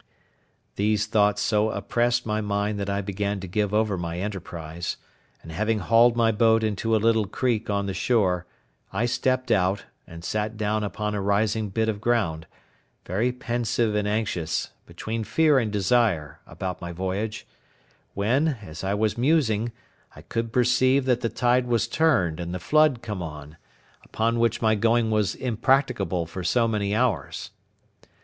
[0.77, 4.97] These thoughts so oppressed my mind that I began to give over my enterprise;
[5.43, 8.47] and having hauled my boat into a little creek on the shore,
[8.91, 12.47] I stepped out, and sat down upon a rising bit of ground,
[13.05, 17.45] very pensive and anxious, between fear and desire, about my voyage;
[18.15, 19.71] when, as I was musing,
[20.15, 23.55] I could perceive that the tide was turned, and the flood come on;
[24.03, 27.51] upon which my going was impracticable for so many hours.